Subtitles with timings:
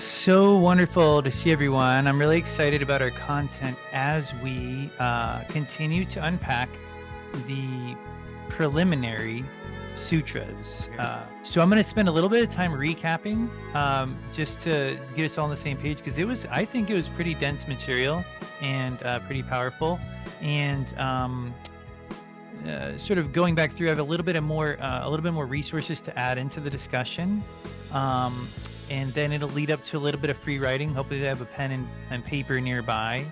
[0.00, 2.06] so wonderful to see everyone.
[2.06, 6.70] I'm really excited about our content as we uh, continue to unpack
[7.46, 7.96] the
[8.48, 9.44] preliminary
[9.94, 10.88] sutras.
[10.98, 14.98] Uh, so I'm going to spend a little bit of time recapping um, just to
[15.14, 17.34] get us all on the same page because it was, I think it was pretty
[17.34, 18.24] dense material
[18.62, 20.00] and uh, pretty powerful.
[20.40, 21.54] And um,
[22.66, 25.10] uh, sort of going back through, I have a little bit of more, uh, a
[25.10, 27.44] little bit more resources to add into the discussion.
[27.92, 28.48] Um,
[28.90, 30.92] and then it'll lead up to a little bit of free writing.
[30.92, 33.24] Hopefully, they have a pen and, and paper nearby.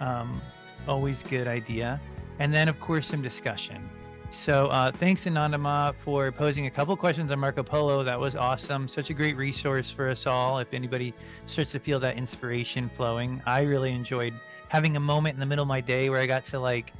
[0.00, 0.40] Um,
[0.88, 2.00] always good idea.
[2.38, 3.88] And then, of course, some discussion.
[4.30, 8.02] So, uh, thanks, Anandama, for posing a couple questions on Marco Polo.
[8.02, 8.88] That was awesome.
[8.88, 10.58] Such a great resource for us all.
[10.58, 11.12] If anybody
[11.44, 14.32] starts to feel that inspiration flowing, I really enjoyed
[14.68, 16.94] having a moment in the middle of my day where I got to like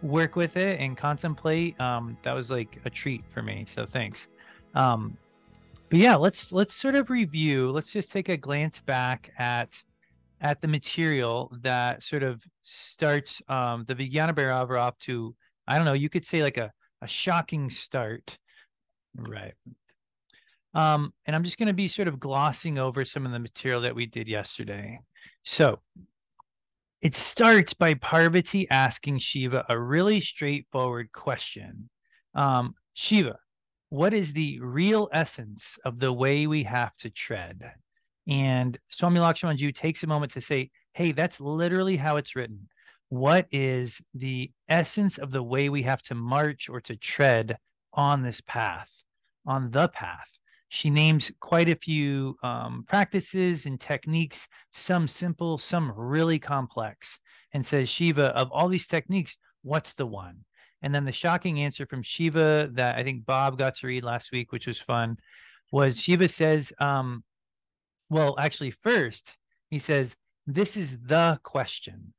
[0.00, 1.78] work with it and contemplate.
[1.78, 3.66] Um, that was like a treat for me.
[3.68, 4.28] So, thanks.
[4.74, 5.18] Um,
[5.90, 7.70] but yeah, let's let's sort of review.
[7.70, 9.82] Let's just take a glance back at
[10.40, 15.34] at the material that sort of starts um, the Vijnana Bhairava off to
[15.66, 15.94] I don't know.
[15.94, 16.72] You could say like a
[17.02, 18.38] a shocking start,
[19.16, 19.54] right?
[20.74, 23.80] Um, and I'm just going to be sort of glossing over some of the material
[23.82, 25.00] that we did yesterday.
[25.42, 25.80] So
[27.00, 31.88] it starts by Parvati asking Shiva a really straightforward question.
[32.34, 33.38] Um, Shiva,
[33.90, 37.72] what is the real essence of the way we have to tread?
[38.26, 42.68] And Swami Lakshmanjoo takes a moment to say, hey, that's literally how it's written.
[43.08, 47.56] What is the essence of the way we have to march or to tread
[47.94, 49.04] on this path,
[49.46, 50.38] on the path?
[50.68, 57.18] She names quite a few um, practices and techniques, some simple, some really complex,
[57.54, 60.44] and says, Shiva, of all these techniques, what's the one?
[60.82, 64.32] And then the shocking answer from Shiva that I think Bob got to read last
[64.32, 65.16] week, which was fun,
[65.72, 67.24] was Shiva says, um,
[68.10, 69.36] well, actually, first,
[69.70, 70.16] he says,
[70.46, 72.14] this is the question,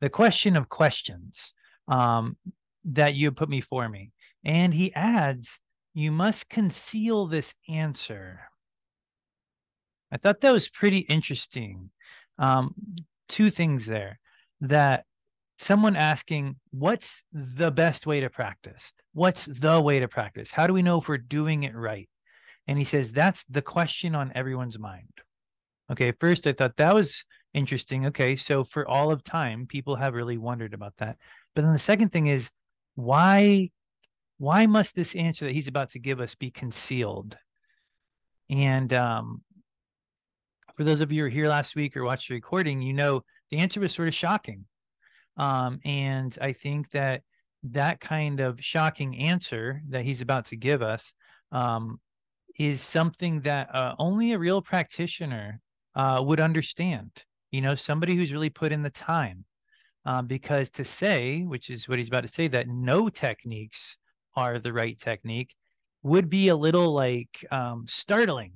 [0.00, 1.52] the question of questions
[1.86, 2.36] um,
[2.84, 4.12] that you put me for me.
[4.44, 5.60] And he adds,
[5.92, 8.40] you must conceal this answer.
[10.10, 11.90] I thought that was pretty interesting.
[12.38, 12.74] Um,
[13.28, 14.20] two things there
[14.60, 15.04] that
[15.58, 18.92] someone asking, What's the best way to practice?
[19.12, 20.52] What's the way to practice?
[20.52, 22.08] How do we know if we're doing it right?
[22.66, 25.12] And he says, That's the question on everyone's mind.
[25.90, 27.24] Okay, first I thought that was
[27.54, 28.06] interesting.
[28.06, 31.16] Okay, so for all of time, people have really wondered about that.
[31.54, 32.50] But then the second thing is,
[32.94, 33.70] why
[34.38, 37.36] why must this answer that he's about to give us be concealed?
[38.48, 39.42] And um,
[40.76, 43.24] for those of you who were here last week or watched the recording, you know
[43.50, 44.64] the answer was sort of shocking.
[45.38, 47.22] Um, and I think that
[47.62, 51.12] that kind of shocking answer that he's about to give us
[51.52, 52.00] um,
[52.58, 55.60] is something that uh, only a real practitioner
[55.94, 57.10] uh, would understand.
[57.50, 59.44] You know, somebody who's really put in the time.
[60.06, 63.98] Uh, because to say, which is what he's about to say, that no techniques
[64.36, 65.54] are the right technique
[66.02, 68.52] would be a little like um, startling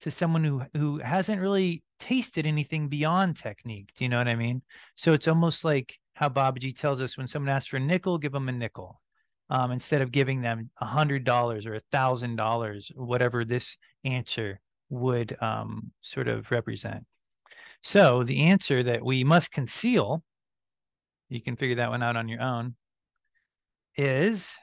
[0.00, 3.90] to someone who who hasn't really tasted anything beyond technique.
[3.96, 4.60] Do you know what I mean?
[4.94, 8.32] So it's almost like how Babaji tells us when someone asks for a nickel, give
[8.32, 9.00] them a nickel.
[9.50, 14.58] Um, instead of giving them a hundred dollars or a thousand dollars, whatever this answer
[14.88, 17.04] would um, sort of represent.
[17.82, 20.22] So the answer that we must conceal,
[21.28, 22.76] you can figure that one out on your own,
[23.96, 24.56] is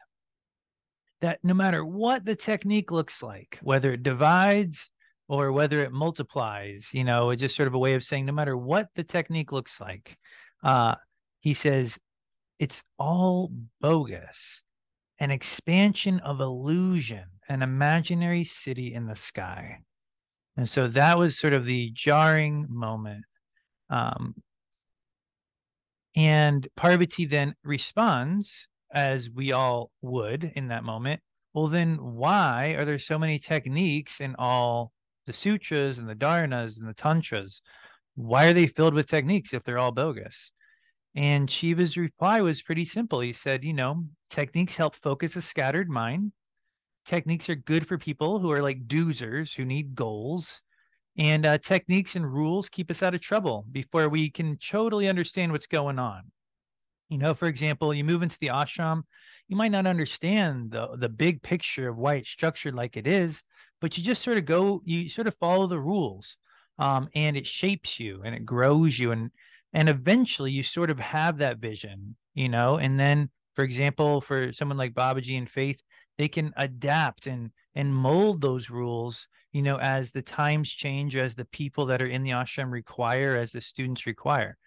[1.21, 4.89] that no matter what the technique looks like, whether it divides
[5.27, 8.33] or whether it multiplies, you know, it's just sort of a way of saying no
[8.33, 10.17] matter what the technique looks like,
[10.63, 10.95] uh,
[11.41, 11.99] he says
[12.59, 13.51] it's all
[13.81, 14.63] bogus,
[15.19, 19.79] an expansion of illusion, an imaginary city in the sky.
[20.55, 23.25] And so that was sort of the jarring moment.
[23.89, 24.35] Um,
[26.15, 31.21] and Parvati then responds, as we all would in that moment.
[31.53, 34.91] Well, then why are there so many techniques in all
[35.27, 37.61] the sutras and the dharanas and the tantras?
[38.15, 40.51] Why are they filled with techniques if they're all bogus?
[41.15, 43.19] And Shiva's reply was pretty simple.
[43.19, 46.31] He said, you know, techniques help focus a scattered mind.
[47.05, 50.61] Techniques are good for people who are like doozers who need goals.
[51.17, 55.51] And uh, techniques and rules keep us out of trouble before we can totally understand
[55.51, 56.31] what's going on.
[57.09, 59.01] You know, for example, you move into the ashram,
[59.49, 63.43] you might not understand the the big picture of why it's structured like it is,
[63.81, 66.37] but you just sort of go, you sort of follow the rules,
[66.79, 69.29] um, and it shapes you and it grows you, and
[69.73, 72.77] and eventually you sort of have that vision, you know.
[72.77, 75.81] And then, for example, for someone like Babaji and Faith,
[76.17, 81.35] they can adapt and and mold those rules you know as the times change as
[81.35, 84.57] the people that are in the ashram require as the students require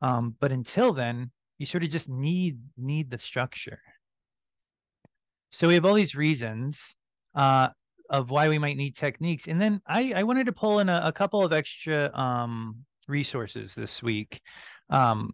[0.00, 3.80] um, but until then you sort of just need need the structure
[5.50, 6.96] so we have all these reasons
[7.34, 7.68] uh,
[8.08, 11.02] of why we might need techniques and then i i wanted to pull in a,
[11.04, 12.76] a couple of extra um,
[13.08, 14.40] resources this week
[14.90, 15.32] um,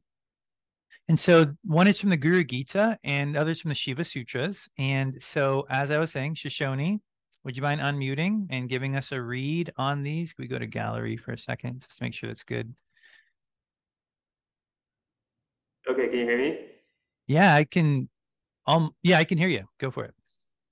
[1.09, 5.20] and so one is from the guru gita and others from the shiva sutras and
[5.23, 7.00] so as i was saying shoshone
[7.44, 10.67] would you mind unmuting and giving us a read on these Can we go to
[10.67, 12.75] gallery for a second just to make sure it's good
[15.88, 16.59] Okay, can you hear me?
[17.26, 18.09] Yeah, I can.
[18.67, 19.65] Um, yeah, I can hear you.
[19.81, 20.15] Go for it.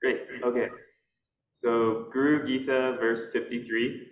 [0.02, 0.20] Great.
[0.44, 0.68] Okay.
[1.52, 4.08] So Guru Gita, verse 53.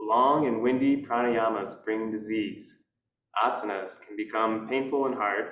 [0.00, 2.82] Long and windy pranayamas bring disease.
[3.42, 5.46] Asanas can become painful and hard.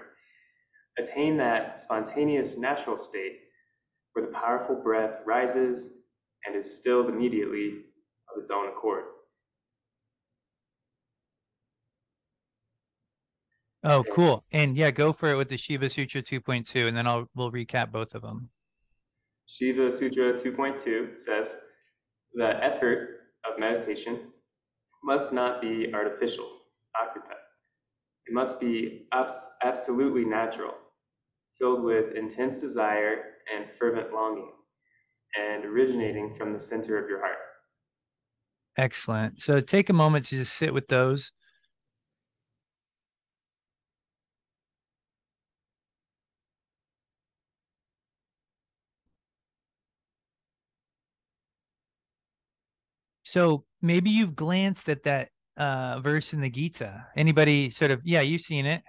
[0.98, 3.40] Attain that spontaneous natural state
[4.12, 5.98] where the powerful breath rises
[6.46, 7.82] and is stilled immediately
[8.32, 9.04] of its own accord.
[13.82, 14.44] Oh, cool.
[14.50, 17.92] And yeah, go for it with the Shiva Sutra 2.2, and then I'll we'll recap
[17.92, 18.48] both of them.
[19.46, 21.58] Shiva Sutra 2.2 says
[22.32, 24.32] the effort of meditation
[25.04, 26.48] must not be artificial,
[26.96, 27.36] akrita.
[28.26, 30.74] It must be abs- absolutely natural,
[31.58, 34.52] filled with intense desire and fervent longing,
[35.38, 37.38] and originating from the center of your heart.
[38.76, 39.40] Excellent.
[39.40, 41.32] So take a moment to just sit with those.
[53.34, 57.04] So maybe you've glanced at that uh, verse in the Gita.
[57.16, 58.84] Anybody sort of, yeah, you've seen it.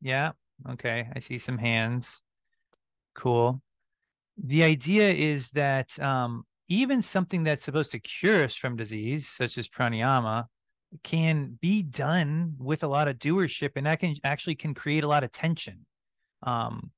[0.00, 0.30] Yeah.
[0.70, 1.08] Okay.
[1.12, 2.22] I see some hands.
[3.16, 3.60] Cool.
[4.38, 9.58] The idea is that um, even something that's supposed to cure us from disease, such
[9.58, 10.44] as pranayama,
[11.02, 15.08] can be done with a lot of doership and that can actually can create a
[15.08, 15.84] lot of tension.
[16.44, 16.92] Um,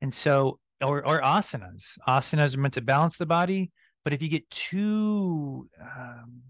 [0.00, 3.70] and so, or, or asanas, asanas are meant to balance the body
[4.08, 6.40] but if you get too um,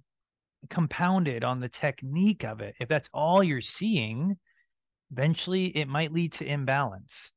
[0.70, 4.36] compounded on the technique of it, if that's all you're seeing,
[5.10, 7.32] eventually it might lead to imbalance.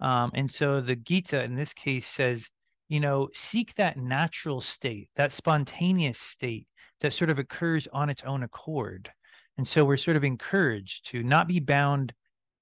[0.00, 2.48] Um, and so the Gita in this case says,
[2.88, 6.66] you know, seek that natural state, that spontaneous state
[7.02, 9.10] that sort of occurs on its own accord.
[9.58, 12.14] And so we're sort of encouraged to not be bound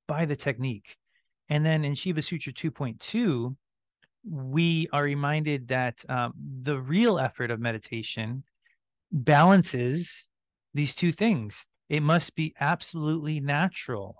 [0.08, 0.96] by the technique.
[1.48, 3.54] And then in Shiva Sutra 2.2,
[4.28, 6.32] we are reminded that um,
[6.62, 8.44] the real effort of meditation
[9.12, 10.28] balances
[10.72, 11.66] these two things.
[11.88, 14.16] It must be absolutely natural,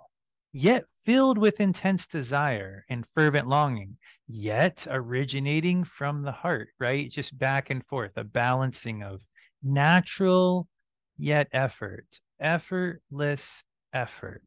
[0.53, 7.09] yet filled with intense desire and fervent longing, yet originating from the heart, right?
[7.09, 9.21] Just back and forth, a balancing of
[9.63, 10.67] natural
[11.17, 12.05] yet effort,
[12.39, 13.63] effortless
[13.93, 14.43] effort.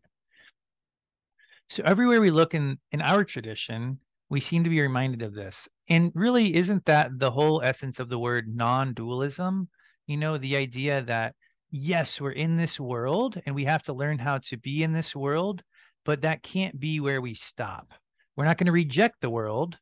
[1.71, 3.99] So everywhere we look in in our tradition,
[4.30, 5.68] we seem to be reminded of this.
[5.88, 9.68] And really, isn't that the whole essence of the word non dualism?
[10.06, 11.35] You know, the idea that,
[11.70, 15.14] yes, we're in this world and we have to learn how to be in this
[15.16, 15.62] world,
[16.04, 17.92] but that can't be where we stop.
[18.37, 19.78] We're not going to reject the world.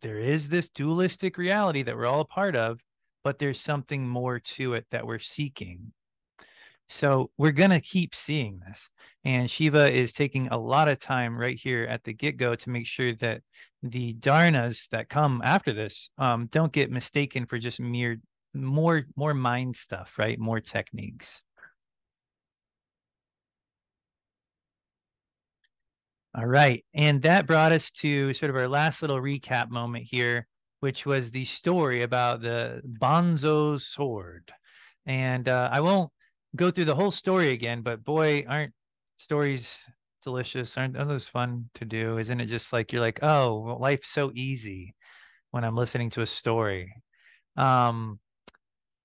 [0.00, 2.80] There is this dualistic reality that we're all a part of,
[3.22, 5.92] but there's something more to it that we're seeking.
[6.90, 8.90] So we're going to keep seeing this.
[9.24, 12.70] And Shiva is taking a lot of time right here at the get go to
[12.70, 13.42] make sure that
[13.80, 18.20] the dharanas that come after this um, don't get mistaken for just mere
[18.54, 20.36] more more mind stuff, right?
[20.36, 21.42] More techniques.
[26.34, 26.84] All right.
[26.92, 30.48] And that brought us to sort of our last little recap moment here,
[30.80, 34.50] which was the story about the Banzo sword.
[35.06, 36.10] And uh, I won't
[36.56, 38.72] go through the whole story again, but boy, aren't
[39.16, 39.80] stories
[40.22, 40.76] delicious?
[40.76, 42.18] Aren't, aren't those fun to do?
[42.18, 44.94] Isn't it just like you're like, oh, life's so easy
[45.50, 46.94] when I'm listening to a story.
[47.56, 48.18] Um,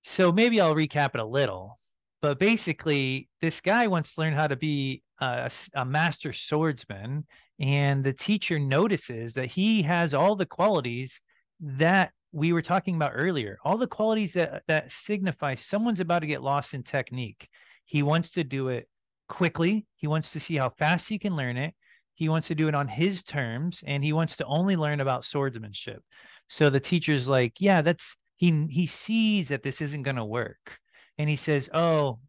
[0.02, 1.78] so maybe I'll recap it a little.
[2.22, 7.26] But basically, this guy wants to learn how to be a, a master swordsman,
[7.60, 11.20] and the teacher notices that he has all the qualities
[11.60, 16.26] that we were talking about earlier, all the qualities that that signify someone's about to
[16.26, 17.48] get lost in technique.
[17.84, 18.88] He wants to do it
[19.28, 19.86] quickly.
[19.94, 21.74] He wants to see how fast he can learn it.
[22.14, 25.24] He wants to do it on his terms and he wants to only learn about
[25.24, 26.02] swordsmanship.
[26.48, 30.78] So the teacher's like, yeah, that's he he sees that this isn't going to work.
[31.18, 32.20] And he says, "Oh,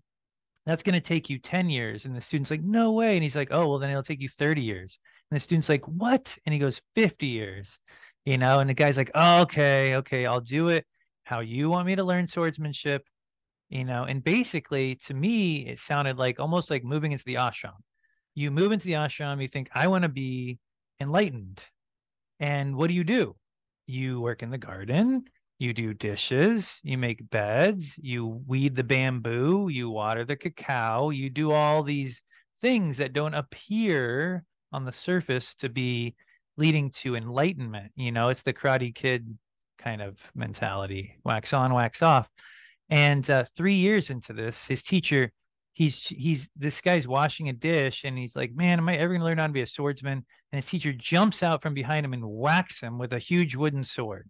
[0.65, 3.35] that's going to take you 10 years." And the student's like, "No way." And he's
[3.35, 4.99] like, "Oh, well then it'll take you 30 years."
[5.29, 7.79] And the student's like, "What?" And he goes, "50 years."
[8.27, 10.85] You know, and the guy's like, oh, "Okay, okay, I'll do it
[11.23, 13.05] how you want me to learn swordsmanship."
[13.69, 17.79] You know, and basically to me it sounded like almost like moving into the ashram.
[18.35, 20.59] You move into the ashram, you think, "I want to be
[20.99, 21.63] enlightened."
[22.41, 23.37] And what do you do?
[23.85, 25.23] You work in the garden,
[25.57, 31.29] you do dishes, you make beds, you weed the bamboo, you water the cacao, you
[31.29, 32.23] do all these
[32.59, 34.43] things that don't appear
[34.73, 36.15] on the surface to be
[36.57, 37.91] leading to enlightenment.
[37.95, 39.37] You know, it's the Karate Kid
[39.77, 42.27] kind of mentality wax on, wax off.
[42.89, 45.31] And uh, three years into this, his teacher,
[45.73, 49.25] he's he's this guy's washing a dish and he's like, Man, am I ever gonna
[49.25, 50.25] learn how to be a swordsman?
[50.51, 53.83] And his teacher jumps out from behind him and whacks him with a huge wooden
[53.83, 54.29] sword.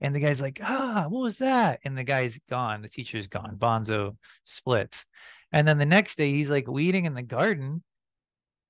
[0.00, 1.80] And the guy's like, ah, what was that?
[1.84, 2.82] And the guy's gone.
[2.82, 3.56] The teacher's gone.
[3.56, 5.06] Banzo splits.
[5.52, 7.82] And then the next day, he's like weeding in the garden.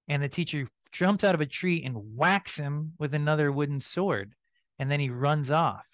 [0.08, 4.32] And the teacher jumps out of a tree and whacks him with another wooden sword.
[4.78, 5.86] And then he runs off.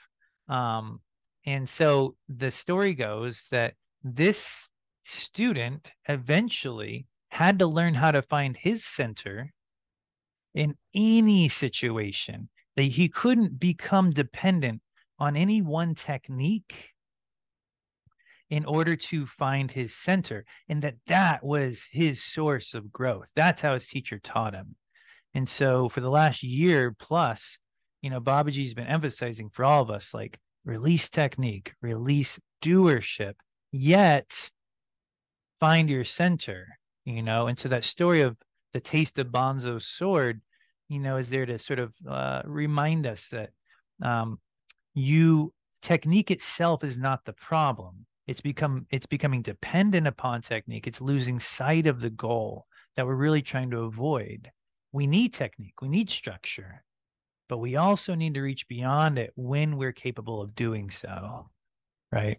[0.49, 1.01] Um,
[1.45, 4.69] and so the story goes that this
[5.05, 9.53] student eventually had to learn how to find his center
[10.55, 14.83] in any situation that he couldn't become dependent
[15.19, 16.91] on any one technique
[18.51, 23.63] in order to find his center and that that was his source of growth that's
[23.63, 24.77] how his teacher taught him
[25.35, 27.59] and so for the last year plus
[28.01, 33.35] you know babaji's been emphasizing for all of us like release technique release doership
[33.73, 34.51] yet
[35.59, 36.67] find your center
[37.05, 37.47] you know?
[37.47, 38.37] And so that story of
[38.73, 40.41] the taste of banzo's sword
[40.89, 43.51] you know is there to sort of uh, remind us that
[44.03, 44.39] um,
[44.95, 48.07] you technique itself is not the problem.
[48.27, 50.87] It's become it's becoming dependent upon technique.
[50.87, 54.51] It's losing sight of the goal that we're really trying to avoid
[54.93, 56.85] we need technique we need structure
[57.49, 61.49] but we also need to reach beyond it when we're capable of doing so
[62.13, 62.39] right?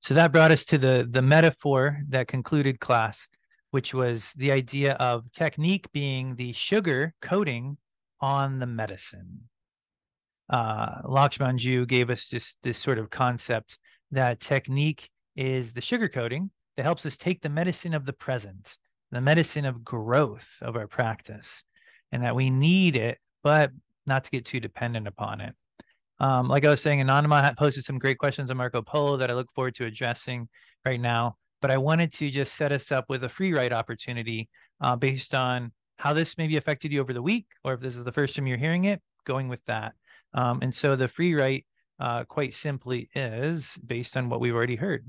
[0.00, 3.28] So that brought us to the the metaphor that concluded class
[3.70, 7.76] which was the idea of technique being the sugar coating
[8.20, 9.42] on the medicine.
[10.48, 13.78] Uh, Lakshmanjoo gave us just this sort of concept
[14.10, 18.78] that technique is the sugar coating that helps us take the medicine of the present,
[19.10, 21.64] the medicine of growth of our practice,
[22.12, 23.70] and that we need it, but
[24.06, 25.54] not to get too dependent upon it.
[26.20, 29.34] Um, like I was saying, Anandama posted some great questions on Marco Polo that I
[29.34, 30.48] look forward to addressing
[30.84, 31.36] right now.
[31.60, 34.48] But I wanted to just set us up with a free write opportunity
[34.80, 38.04] uh, based on how this maybe affected you over the week, or if this is
[38.04, 39.94] the first time you're hearing it, going with that.
[40.34, 41.66] Um, and so the free write,
[41.98, 45.04] uh, quite simply, is based on what we've already heard.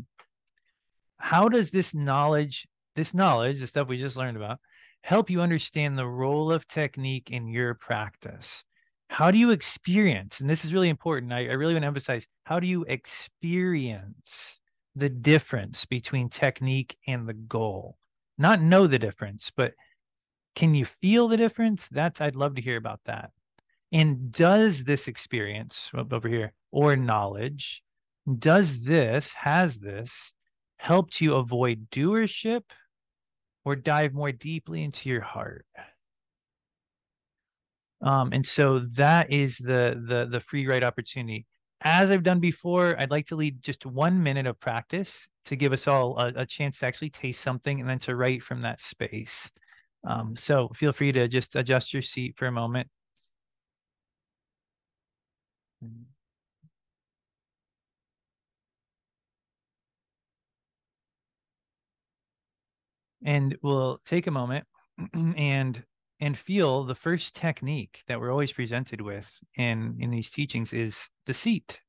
[1.17, 2.67] How does this knowledge,
[2.99, 4.59] this knowledge, the stuff we just learned about,
[5.03, 8.65] help you understand the role of technique in your practice?
[9.07, 12.27] How do you experience, and this is really important, I, I really want to emphasize,
[12.43, 14.59] how do you experience
[14.97, 17.97] the difference between technique and the goal?
[18.37, 19.73] Not know the difference, but
[20.55, 21.87] can you feel the difference?
[21.87, 23.31] That's I'd love to hear about that.
[23.93, 27.81] And does this experience over here or knowledge,
[28.37, 30.33] does this, has this
[30.77, 32.63] helped you avoid doership
[33.69, 35.65] or dive more deeply into your heart?
[38.01, 41.45] Um, and so that is the the the free write opportunity.
[41.81, 45.71] As I've done before, I'd like to lead just one minute of practice to give
[45.73, 48.81] us all a, a chance to actually taste something and then to write from that
[48.81, 49.49] space.
[50.05, 52.89] Um, so feel free to just adjust your seat for a moment.
[63.23, 64.65] And we'll take a moment
[65.13, 65.83] and
[66.21, 71.09] and feel the first technique that we're always presented with in in these teachings is
[71.25, 71.81] the seat.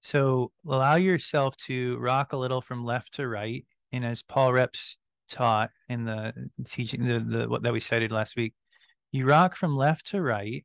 [0.00, 4.98] So allow yourself to rock a little from left to right, and as Paul Reps
[5.28, 6.32] taught in the
[6.64, 8.54] teaching the, the what that we cited last week,
[9.10, 10.64] you rock from left to right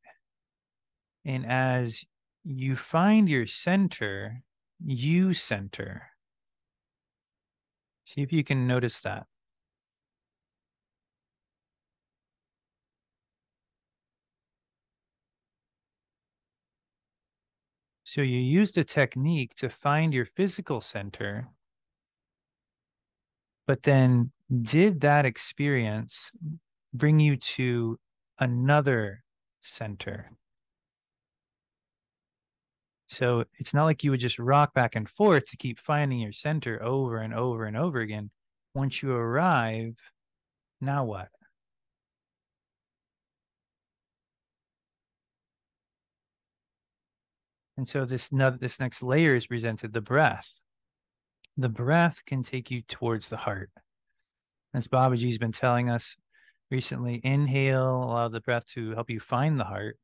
[1.25, 2.03] and as
[2.43, 4.41] you find your center,
[4.83, 6.10] you center.
[8.11, 9.25] See if you can notice that.
[18.03, 21.47] So you used a technique to find your physical center,
[23.65, 26.31] but then did that experience
[26.93, 27.97] bring you to
[28.39, 29.23] another
[29.61, 30.31] center?
[33.11, 36.31] So it's not like you would just rock back and forth to keep finding your
[36.31, 38.29] center over and over and over again.
[38.73, 39.97] Once you arrive,
[40.79, 41.27] now what?
[47.75, 50.61] And so this this next layer is presented the breath.
[51.57, 53.71] The breath can take you towards the heart.
[54.73, 56.15] As Babaji's been telling us
[56.69, 59.97] recently, inhale, allow the breath to help you find the heart.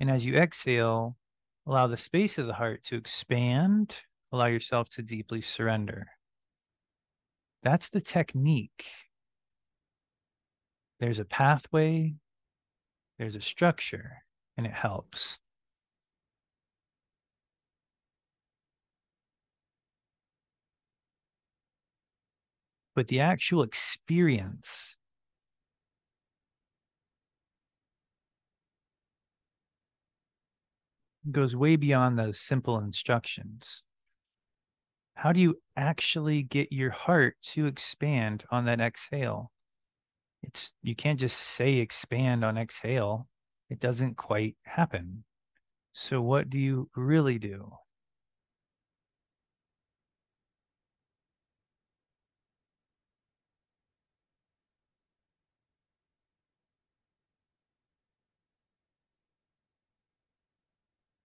[0.00, 1.16] And as you exhale,
[1.66, 3.96] allow the space of the heart to expand,
[4.32, 6.06] allow yourself to deeply surrender.
[7.62, 8.86] That's the technique.
[11.00, 12.14] There's a pathway,
[13.18, 14.18] there's a structure,
[14.56, 15.38] and it helps.
[22.94, 24.96] but the actual experience
[31.30, 33.82] goes way beyond those simple instructions.
[35.14, 39.52] How do you actually get your heart to expand on that exhale?
[40.42, 43.28] It's you can't just say expand on exhale.
[43.70, 45.24] It doesn't quite happen.
[45.92, 47.72] So what do you really do?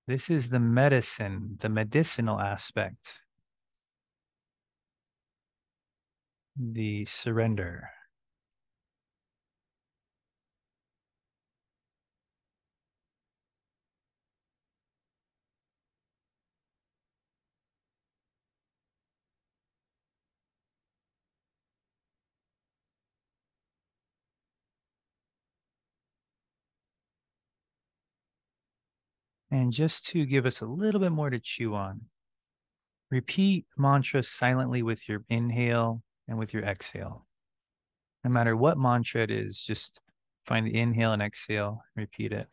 [0.08, 3.20] This is the medicine, the medicinal aspect,
[6.56, 7.90] the surrender.
[29.58, 32.02] And just to give us a little bit more to chew on,
[33.10, 37.26] repeat mantra silently with your inhale and with your exhale.
[38.24, 40.00] No matter what mantra it is, just
[40.46, 42.48] find the inhale and exhale, repeat it.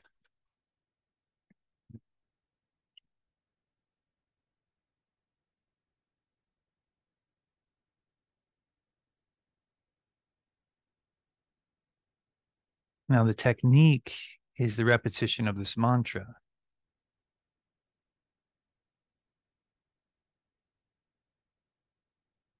[13.10, 14.16] Now, the technique
[14.58, 16.36] is the repetition of this mantra.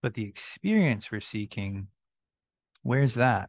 [0.04, 1.88] But the experience we're seeking,
[2.82, 3.48] where's that?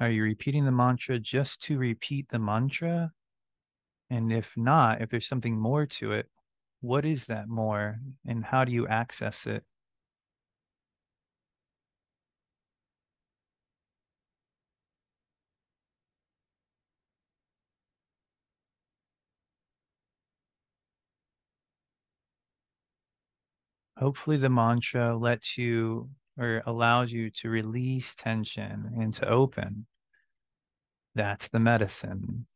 [0.00, 3.12] Are you repeating the mantra just to repeat the mantra?
[4.08, 6.30] And if not, if there's something more to it,
[6.80, 9.64] what is that more and how do you access it?
[24.02, 29.86] Hopefully the mantra lets you or allows you to release tension and to open.
[31.14, 32.46] That's the medicine.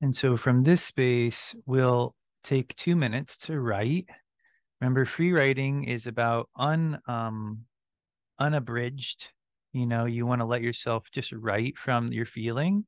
[0.00, 4.06] And so from this space, we'll take two minutes to write.
[4.80, 7.66] Remember, free writing is about un um,
[8.38, 9.32] unabridged
[9.76, 12.86] you know you want to let yourself just write from your feeling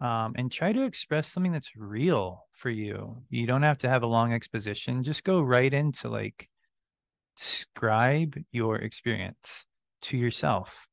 [0.00, 3.22] um, and try to express something that's real for you.
[3.30, 5.02] You don't have to have a long exposition.
[5.02, 6.48] Just go right into like
[7.36, 9.66] describe your experience
[10.02, 10.86] to yourself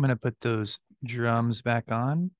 [0.00, 2.30] I'm going to put those drums back on.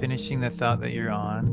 [0.00, 1.46] Finishing the thought that you're on.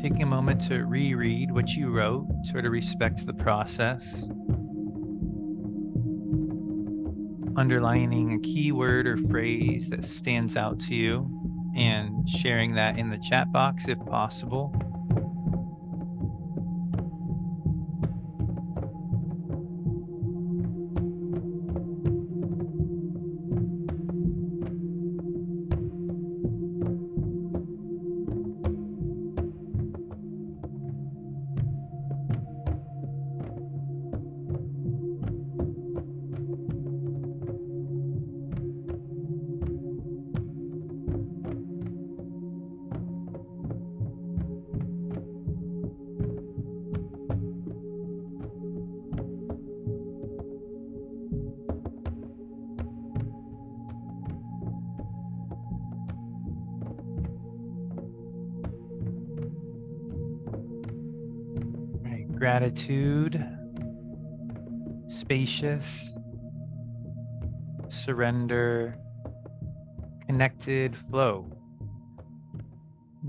[0.00, 4.28] Taking a moment to reread what you wrote, sort of respect the process.
[7.56, 11.30] Underlining a key word or phrase that stands out to you
[11.76, 14.74] and sharing that in the chat box if possible.
[62.72, 63.44] Gratitude,
[65.08, 66.16] spacious,
[67.88, 68.96] surrender,
[70.26, 71.50] connected flow.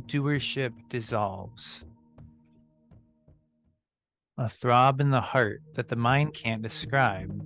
[0.08, 1.86] Doership dissolves.
[4.38, 7.44] A throb in the heart that the mind can't describe.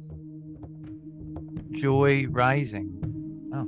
[1.71, 2.93] Joy rising.
[3.53, 3.67] Oh.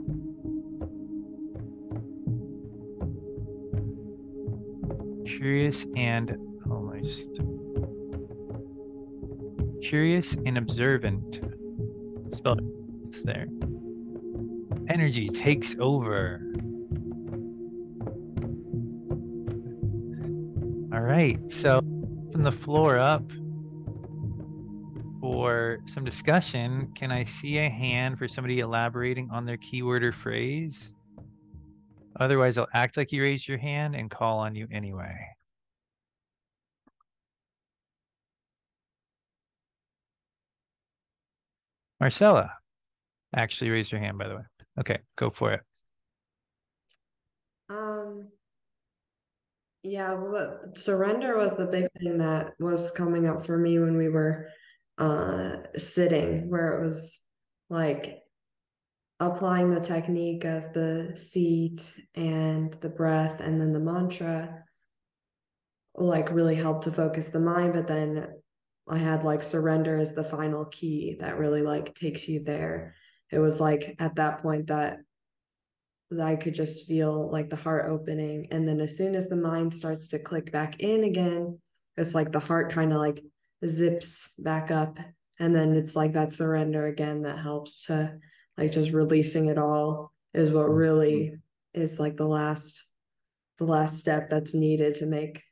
[5.26, 6.38] Curious and
[6.70, 6.94] oh,
[9.82, 11.42] curious and observant.
[12.34, 12.62] Spelled
[13.08, 13.48] it's there.
[14.88, 16.42] Energy takes over.
[20.94, 23.32] All right, so open the floor up
[25.22, 26.92] for some discussion.
[26.96, 30.94] Can I see a hand for somebody elaborating on their keyword or phrase?
[32.20, 35.15] Otherwise, I'll act like you raised your hand and call on you anyway.
[41.99, 42.51] Marcella
[43.35, 44.43] actually raised her hand, by the way.
[44.79, 45.62] Okay, go for it.
[47.69, 48.29] Um,
[49.83, 54.09] yeah, what surrender was the big thing that was coming up for me when we
[54.09, 54.49] were
[54.97, 57.19] uh sitting, where it was
[57.69, 58.19] like
[59.19, 64.63] applying the technique of the seat and the breath and then the mantra
[65.95, 68.27] like really helped to focus the mind but then
[68.89, 72.95] I had like surrender as the final key that really like takes you there.
[73.32, 74.97] It was like at that point that,
[76.10, 78.47] that I could just feel like the heart opening.
[78.52, 81.60] And then as soon as the mind starts to click back in again,
[81.97, 83.23] it's like the heart kind of like
[83.67, 84.97] zips back up.
[85.39, 88.17] And then it's like that surrender again that helps to
[88.58, 91.32] like just releasing it all is what really
[91.75, 91.82] mm-hmm.
[91.82, 92.86] is like the last
[93.58, 95.43] the last step that's needed to make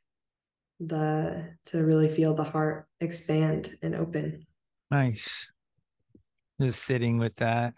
[0.80, 4.46] the to really feel the heart expand and open.
[4.90, 5.50] Nice.
[6.60, 7.74] Just sitting with that.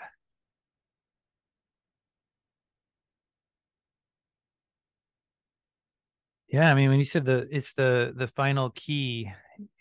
[6.48, 9.30] Yeah, I mean, when you said the it's the the final key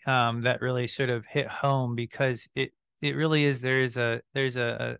[0.06, 4.56] um, that really sort of hit home because it it really is there's a there's
[4.56, 4.98] a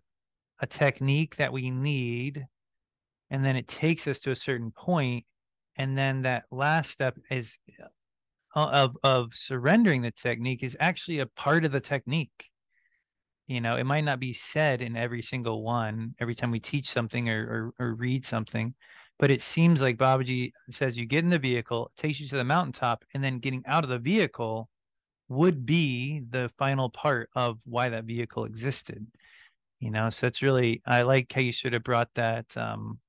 [0.59, 2.45] a technique that we need,
[3.29, 5.25] and then it takes us to a certain point,
[5.77, 7.57] and then that last step is
[8.55, 12.49] of of surrendering the technique is actually a part of the technique.
[13.47, 16.89] You know it might not be said in every single one every time we teach
[16.89, 18.73] something or, or, or read something
[19.19, 22.45] but it seems like babaji says you get in the vehicle takes you to the
[22.45, 24.69] mountaintop and then getting out of the vehicle
[25.27, 29.05] would be the final part of why that vehicle existed
[29.79, 30.09] you know?
[30.09, 32.99] So it's really i like how you sort of brought that um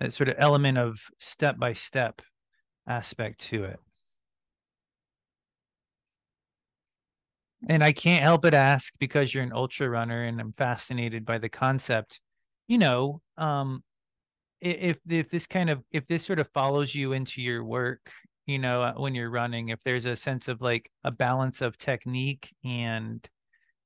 [0.00, 2.20] that sort of element of step by step
[2.86, 3.80] aspect to it
[7.68, 11.38] and I can't help but ask because you're an ultra runner and I'm fascinated by
[11.38, 12.20] the concept.
[12.68, 13.82] You know, um,
[14.60, 18.10] if if this kind of if this sort of follows you into your work,
[18.46, 21.76] you know, uh, when you're running, if there's a sense of like a balance of
[21.78, 23.26] technique and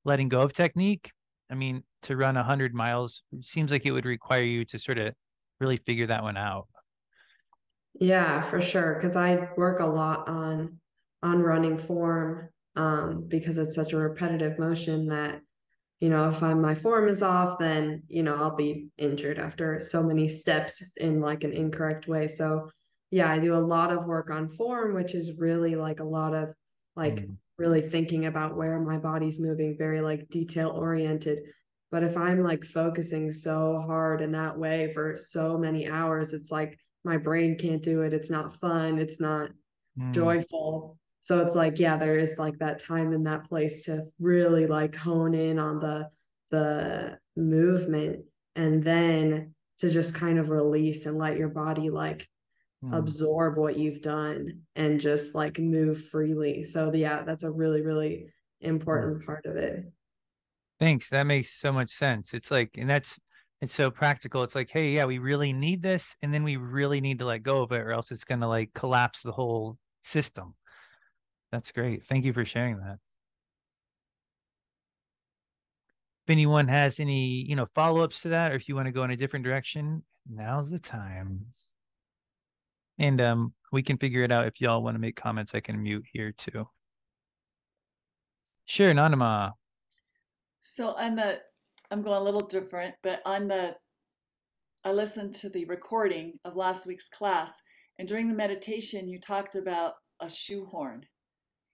[0.05, 1.11] letting go of technique,
[1.49, 4.97] I mean, to run a hundred miles seems like it would require you to sort
[4.97, 5.13] of
[5.59, 6.67] really figure that one out.
[7.99, 8.95] Yeah, for sure.
[8.95, 10.79] Because I work a lot on
[11.21, 15.41] on running form um, because it's such a repetitive motion that
[15.99, 19.81] you know if I'm, my form is off then you know i'll be injured after
[19.81, 22.69] so many steps in like an incorrect way so
[23.11, 26.33] yeah i do a lot of work on form which is really like a lot
[26.33, 26.53] of
[26.99, 27.35] like mm.
[27.57, 31.39] really thinking about where my body's moving, very like detail oriented.
[31.91, 36.51] But if I'm like focusing so hard in that way for so many hours, it's
[36.51, 38.13] like my brain can't do it.
[38.13, 38.99] It's not fun.
[38.99, 39.49] It's not
[39.97, 40.11] mm.
[40.13, 40.97] joyful.
[41.21, 44.95] So it's like, yeah, there is like that time and that place to really like
[44.95, 46.09] hone in on the
[46.51, 52.27] the movement and then to just kind of release and let your body like
[52.83, 52.97] mm.
[52.97, 56.63] absorb what you've done and just like move freely.
[56.63, 58.27] So yeah, that's a really, really
[58.61, 59.85] important part of it.
[60.79, 61.09] Thanks.
[61.09, 62.33] That makes so much sense.
[62.33, 63.19] It's like, and that's
[63.61, 64.43] it's so practical.
[64.43, 67.43] It's like, hey, yeah, we really need this, and then we really need to let
[67.43, 70.55] go of it, or else it's gonna like collapse the whole system.
[71.51, 72.05] That's great.
[72.05, 72.99] Thank you for sharing that.
[76.27, 79.03] If anyone has any, you know, follow-ups to that, or if you want to go
[79.03, 81.45] in a different direction, now's the time.
[82.99, 84.45] And um, we can figure it out.
[84.45, 86.67] If y'all want to make comments, I can mute here too.
[88.65, 89.53] Sure, Nanima.
[90.61, 91.39] So on the,
[91.89, 93.75] I'm going a little different, but on the,
[94.85, 97.59] I listened to the recording of last week's class,
[97.97, 101.03] and during the meditation, you talked about a shoehorn.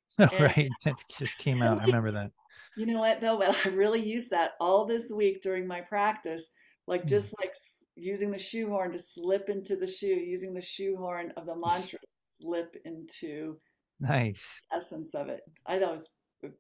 [0.20, 0.70] Oh, right.
[0.84, 1.82] That just came out.
[1.82, 2.32] I remember that.
[2.78, 3.38] You know what, though?
[3.38, 6.50] But I really used that all this week during my practice,
[6.88, 7.08] like hmm.
[7.08, 7.54] just like
[7.96, 12.00] using the shoehorn to slip into the shoe, using the shoehorn of the mantra
[12.40, 13.58] slip into
[14.00, 15.42] nice essence of it.
[15.66, 16.10] I thought it was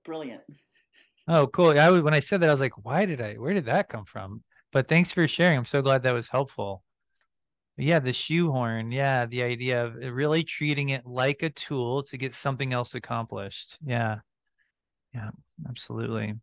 [0.03, 0.41] brilliant.
[1.27, 1.77] Oh, cool.
[1.77, 3.33] I when I said that, I was like, why did I?
[3.35, 4.43] Where did that come from?
[4.71, 5.57] But thanks for sharing.
[5.57, 6.83] I'm so glad that was helpful.
[7.77, 8.91] Yeah, the shoehorn.
[8.91, 12.95] Yeah, the idea of uh, really treating it like a tool to get something else
[12.95, 13.77] accomplished.
[13.85, 14.19] Yeah.
[15.13, 15.31] Yeah,
[15.67, 16.35] absolutely.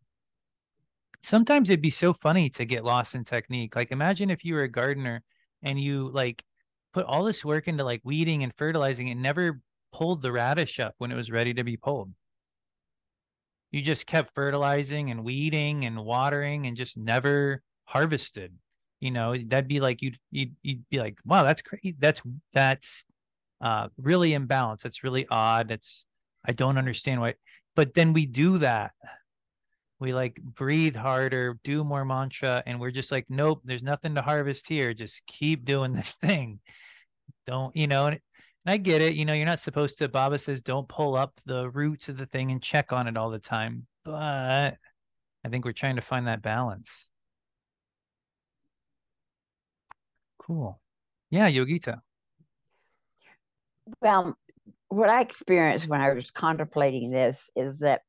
[1.23, 3.77] Sometimes it'd be so funny to get lost in technique.
[3.77, 5.23] Like imagine if you were a gardener
[5.63, 6.45] and you like
[6.93, 9.61] put all this work into like weeding and fertilizing and never
[9.93, 12.11] pulled the radish up when it was ready to be pulled.
[13.71, 18.53] You just kept fertilizing and weeding and watering and just never harvested
[19.03, 23.05] you know that'd be like you'd you'd, you'd be like wow that's great that's that's
[23.61, 24.83] uh really imbalanced.
[24.83, 25.73] That's really odd.
[25.73, 26.07] It's
[26.45, 27.35] i don't understand why
[27.75, 28.93] but then we do that.
[29.99, 34.23] We like breathe harder do more mantra and we're just like nope there's nothing to
[34.23, 34.95] harvest here.
[34.95, 36.61] Just keep doing this thing.
[37.45, 38.21] Don't you know and
[38.67, 39.15] i get it.
[39.15, 42.27] You know you're not supposed to baba says don't pull up the roots of the
[42.27, 44.77] thing and check on it all the time but
[45.45, 47.09] i think we're trying to find that balance
[50.47, 50.81] Cool.
[51.31, 52.01] Yeah, Yogita.
[54.01, 54.37] Well,
[54.89, 58.03] what I experienced when I was contemplating this is that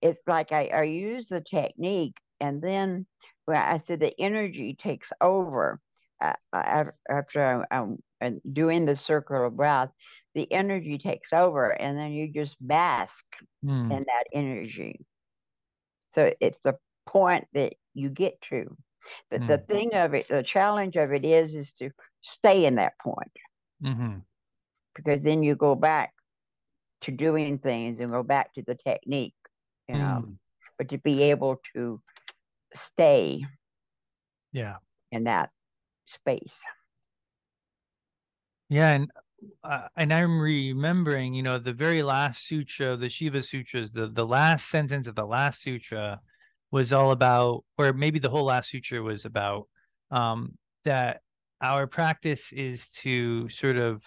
[0.00, 3.06] it's like I, I use the technique and then
[3.46, 5.80] well, I said the energy takes over
[6.20, 9.90] uh, uh after I'm, I'm doing the circle of breath,
[10.34, 13.24] the energy takes over and then you just bask
[13.64, 13.90] mm.
[13.90, 15.00] in that energy.
[16.10, 18.76] So it's a point that you get to.
[19.30, 19.48] The, mm.
[19.48, 21.90] the thing of it, the challenge of it is, is to
[22.22, 23.32] stay in that point.
[23.82, 24.18] Mm-hmm.
[24.94, 26.12] Because then you go back
[27.02, 29.34] to doing things and go back to the technique,
[29.88, 30.34] you know, mm.
[30.76, 32.00] but to be able to
[32.74, 33.44] stay
[34.52, 34.76] yeah
[35.12, 35.50] in that
[36.06, 36.60] space
[38.68, 39.10] yeah and
[39.64, 44.26] uh, and i'm remembering you know the very last sutra the shiva sutras the the
[44.26, 46.20] last sentence of the last sutra
[46.70, 49.68] was all about, or maybe the whole last sutra was about,
[50.10, 51.20] um, that
[51.60, 54.02] our practice is to sort of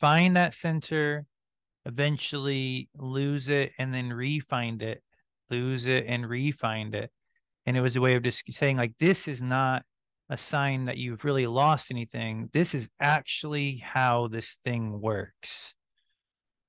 [0.00, 1.24] find that center,
[1.86, 5.02] eventually lose it, and then refind it,
[5.50, 7.10] lose it and refind it.
[7.66, 9.84] And it was a way of just saying, like, this is not
[10.28, 12.48] a sign that you've really lost anything.
[12.52, 15.74] This is actually how this thing works.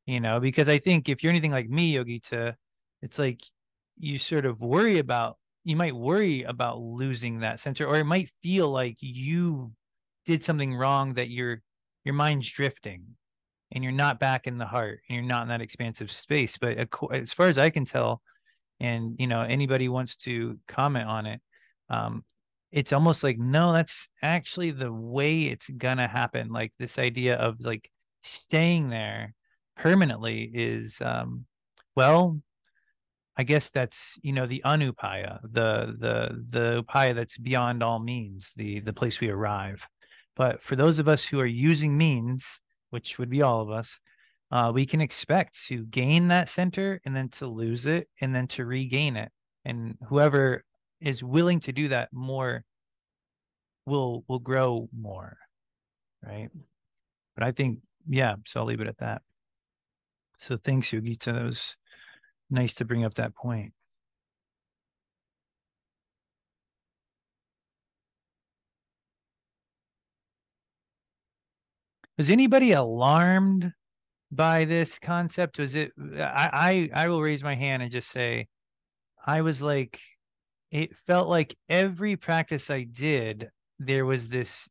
[0.06, 2.56] You know, because I think if you're anything like me, Yogita,
[3.02, 3.42] it's like
[3.98, 8.30] you sort of worry about you might worry about losing that center or it might
[8.42, 9.72] feel like you
[10.26, 11.62] did something wrong that your
[12.04, 13.04] your mind's drifting
[13.72, 16.58] and you're not back in the heart and you're not in that expansive space.
[16.58, 16.78] But
[17.12, 18.22] as far as i can tell
[18.80, 21.42] and you know anybody wants to comment on it
[21.90, 22.24] um
[22.72, 26.50] it's almost like no that's actually the way it's gonna happen.
[26.52, 27.90] Like this idea of like
[28.24, 29.36] staying there
[29.78, 31.46] permanently is um
[31.96, 32.42] well
[33.36, 38.54] I guess that's you know the anupaya, the the the upaya that's beyond all means,
[38.56, 39.88] the the place we arrive.
[40.36, 44.00] But for those of us who are using means, which would be all of us,
[44.52, 48.48] uh, we can expect to gain that center and then to lose it and then
[48.48, 49.32] to regain it.
[49.66, 50.64] And whoever
[51.02, 52.64] is willing to do that more
[53.86, 55.38] will will grow more,
[56.24, 56.50] right?
[57.36, 59.24] But I think yeah, so I'll leave it at that.
[60.38, 61.34] So thanks, Yogita.
[61.34, 61.78] That was
[62.54, 63.74] nice to bring up that point.
[72.18, 73.74] Was anybody alarmed
[74.32, 75.60] by this concept?
[75.60, 78.48] Was it I I, I will raise my hand and just say
[79.26, 80.00] I was like
[80.72, 84.70] it felt like every practice I did there was this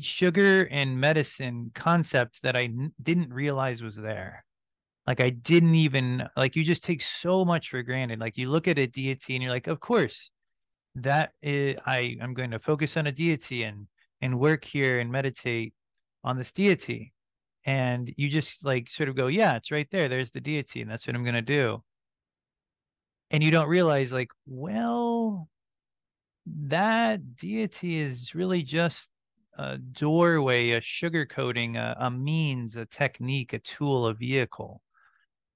[0.00, 2.70] sugar and medicine concept that I
[3.02, 4.43] didn't realize was there.
[5.06, 8.20] Like I didn't even like you just take so much for granted.
[8.20, 10.30] Like you look at a deity and you're like, of course,
[10.96, 13.86] that is I I'm going to focus on a deity and
[14.20, 15.74] and work here and meditate
[16.22, 17.12] on this deity.
[17.66, 20.08] And you just like sort of go, yeah, it's right there.
[20.08, 21.82] There's the deity, and that's what I'm going to do.
[23.30, 25.48] And you don't realize, like, well,
[26.46, 29.10] that deity is really just
[29.58, 34.82] a doorway, a sugarcoating, a, a means, a technique, a tool, a vehicle.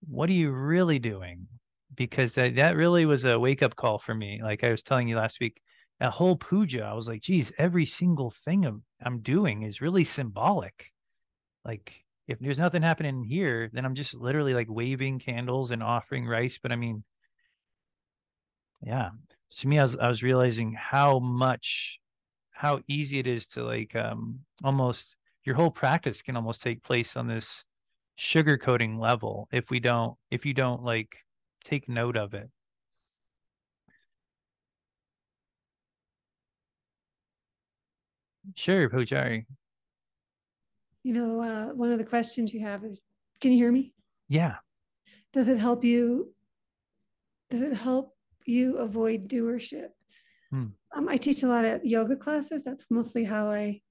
[0.00, 1.48] What are you really doing?
[1.94, 4.40] Because that, that really was a wake up call for me.
[4.42, 5.60] Like I was telling you last week,
[6.00, 10.04] a whole puja, I was like, geez, every single thing I'm, I'm doing is really
[10.04, 10.92] symbolic.
[11.64, 16.26] Like if there's nothing happening here, then I'm just literally like waving candles and offering
[16.26, 16.58] rice.
[16.62, 17.02] But I mean,
[18.82, 19.10] yeah,
[19.56, 21.98] to me, I was I was realizing how much,
[22.52, 27.16] how easy it is to like um almost your whole practice can almost take place
[27.16, 27.64] on this
[28.18, 31.18] sugarcoating level if we don't if you don't like
[31.64, 32.50] take note of it.
[38.54, 39.46] Sure, Pujari.
[41.02, 43.00] You know, uh, one of the questions you have is,
[43.40, 43.92] can you hear me?
[44.28, 44.56] Yeah.
[45.32, 46.34] Does it help you?
[47.50, 49.88] Does it help you avoid doership?
[50.50, 50.66] Hmm.
[50.94, 52.64] Um, I teach a lot of yoga classes.
[52.64, 53.82] That's mostly how I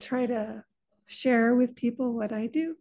[0.00, 0.64] try to
[1.06, 2.76] share with people what I do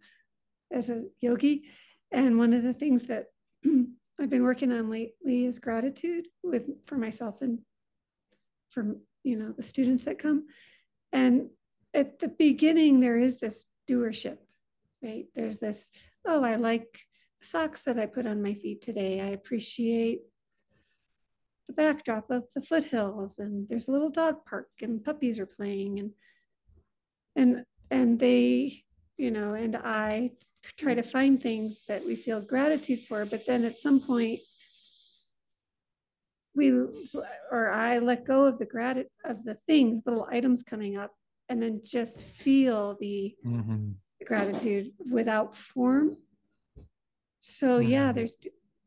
[0.71, 1.63] as a yogi.
[2.11, 3.27] And one of the things that
[4.19, 7.59] I've been working on lately is gratitude with for myself and
[8.69, 10.47] for you know the students that come.
[11.11, 11.49] And
[11.93, 14.37] at the beginning, there is this doership,
[15.01, 15.25] right?
[15.35, 15.91] There's this,
[16.25, 16.99] oh, I like
[17.41, 19.21] socks that I put on my feet today.
[19.21, 20.21] I appreciate
[21.67, 25.99] the backdrop of the foothills and there's a little dog park and puppies are playing
[25.99, 26.11] and
[27.35, 28.83] and and they
[29.17, 30.31] you know and i
[30.77, 34.39] try to find things that we feel gratitude for but then at some point
[36.55, 36.71] we
[37.51, 41.11] or i let go of the grat of the things little items coming up
[41.49, 43.91] and then just feel the Mm-hmm.
[44.25, 46.17] gratitude without form
[47.39, 48.15] so yeah Mhm.
[48.15, 48.35] there's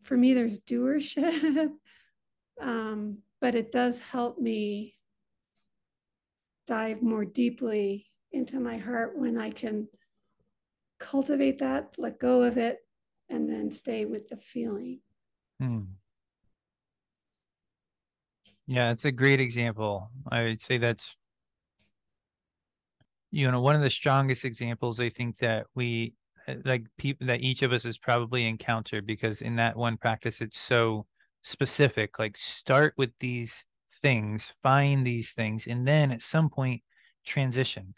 [0.02, 1.70] for me there's doership
[2.60, 4.96] um, but it does help me
[6.66, 9.88] dive more deeply into my heart when i can
[11.00, 12.86] cultivate that let go of it
[13.28, 15.00] and then stay with the feeling
[15.60, 15.98] Hmm.
[18.66, 20.10] Yeah, it's a great example.
[20.30, 21.16] I would say that's,
[23.30, 26.14] you know, one of the strongest examples I think that we,
[26.46, 30.40] uh, like people that each of us has probably encountered because in that one practice,
[30.40, 31.06] it's so
[31.42, 32.18] specific.
[32.18, 33.66] Like start with these
[34.02, 36.82] things, find these things, and then at some point
[37.24, 37.94] transition.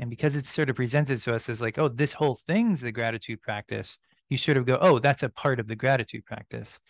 [0.00, 2.90] And because it's sort of presented to us as like, oh, this whole thing's the
[2.90, 3.98] gratitude practice,
[4.30, 6.80] you sort of go, oh, that's a part of the gratitude practice.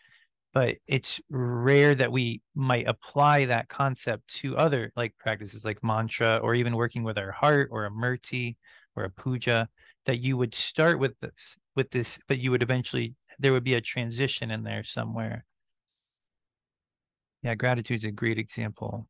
[0.54, 6.38] But it's rare that we might apply that concept to other like practices like mantra
[6.38, 8.56] or even working with our heart or a murti
[8.94, 9.68] or a puja
[10.06, 13.74] that you would start with this with this but you would eventually there would be
[13.74, 15.44] a transition in there somewhere.
[17.42, 19.06] Yeah gratitude's a great example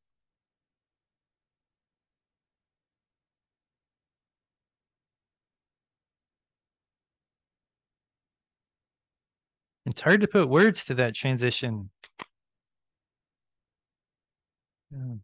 [9.91, 11.91] it's hard to put words to that transition
[14.93, 15.17] Yeah.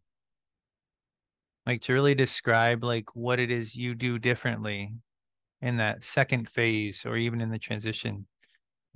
[1.65, 4.93] like to really describe like what it is you do differently
[5.61, 8.27] in that second phase or even in the transition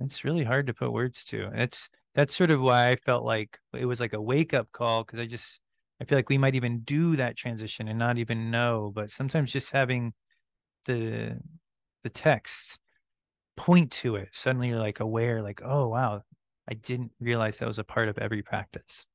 [0.00, 3.24] it's really hard to put words to and it's that's sort of why i felt
[3.24, 5.60] like it was like a wake up call because i just
[6.00, 9.52] i feel like we might even do that transition and not even know but sometimes
[9.52, 10.12] just having
[10.86, 11.38] the
[12.04, 12.78] the text
[13.56, 16.22] point to it suddenly you're like aware like oh wow
[16.68, 19.06] i didn't realize that was a part of every practice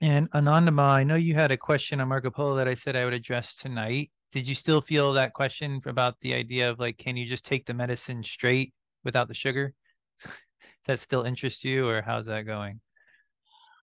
[0.00, 3.04] And Anandama, I know you had a question on Marco Polo that I said I
[3.04, 4.10] would address tonight.
[4.30, 7.66] Did you still feel that question about the idea of like, can you just take
[7.66, 8.72] the medicine straight
[9.04, 9.74] without the sugar?
[10.22, 10.32] Does
[10.86, 12.80] that still interest you or how's that going?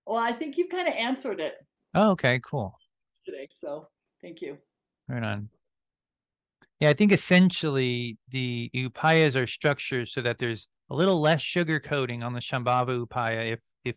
[0.05, 1.55] Well, I think you've kind of answered it
[1.93, 2.77] Oh, okay, cool.
[3.23, 3.47] today.
[3.49, 3.87] So
[4.21, 4.57] thank you.
[5.07, 5.49] Right on.
[6.79, 11.79] Yeah, I think essentially the upayas are structured so that there's a little less sugar
[11.79, 13.95] coating on the Shambhava upaya, if if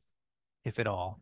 [0.65, 1.21] if at all.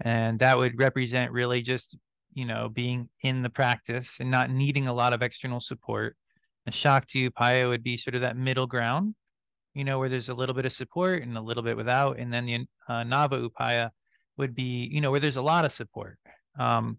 [0.00, 1.96] And that would represent really just,
[2.34, 6.16] you know, being in the practice and not needing a lot of external support.
[6.66, 9.14] The Shakti upaya would be sort of that middle ground,
[9.74, 12.18] you know, where there's a little bit of support and a little bit without.
[12.18, 13.90] And then the uh, Nava upaya
[14.36, 16.18] would be, you know, where there's a lot of support.
[16.58, 16.98] Um,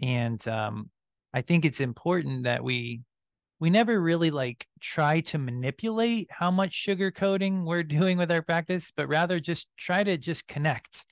[0.00, 0.90] and um,
[1.34, 3.02] I think it's important that we
[3.60, 8.42] we never really like try to manipulate how much sugar coating we're doing with our
[8.42, 11.04] practice, but rather just try to just connect.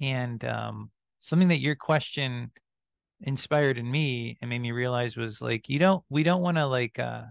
[0.00, 2.50] And um, something that your question
[3.22, 6.66] inspired in me and made me realize was like you don't we don't want to
[6.66, 7.22] like uh,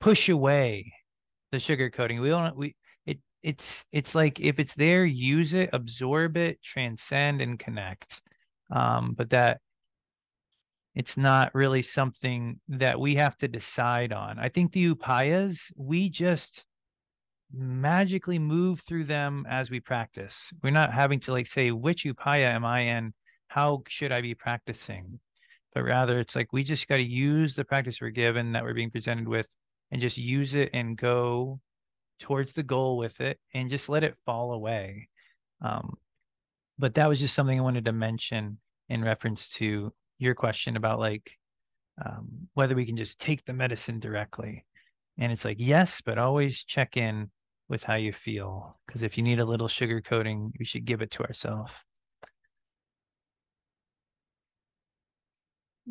[0.00, 0.92] push away
[1.52, 2.20] the sugar coating.
[2.20, 7.40] We don't we it it's it's like if it's there, use it, absorb it, transcend,
[7.40, 8.22] and connect.
[8.70, 9.60] Um, but that
[10.94, 14.38] it's not really something that we have to decide on.
[14.38, 16.64] I think the upayas, we just
[17.56, 20.52] magically move through them as we practice.
[20.62, 23.14] We're not having to like say, which upaya am I in?
[23.48, 25.20] How should I be practicing?
[25.74, 28.74] But rather, it's like we just got to use the practice we're given that we're
[28.74, 29.48] being presented with
[29.90, 31.60] and just use it and go
[32.18, 35.08] towards the goal with it and just let it fall away.
[35.60, 35.94] Um,
[36.78, 40.98] but that was just something I wanted to mention in reference to your question about
[40.98, 41.32] like
[42.04, 44.64] um, whether we can just take the medicine directly.
[45.18, 47.30] And it's like, yes, but always check in
[47.68, 48.78] with how you feel.
[48.86, 51.72] Because if you need a little sugar coating, we should give it to ourselves.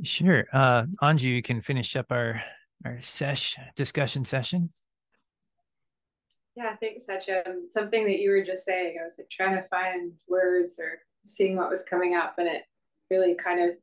[0.04, 0.46] Sure.
[0.52, 2.42] Uh, Anju, you can finish up our,
[2.84, 4.70] our sesh discussion session.
[6.56, 7.68] Yeah, thanks, Hachem.
[7.70, 11.58] Something that you were just saying, I was like trying to find words or seeing
[11.58, 12.64] what was coming up, and it
[13.10, 13.76] really kind of